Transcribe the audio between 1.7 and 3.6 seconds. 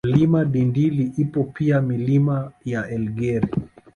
Milima ya Elgeri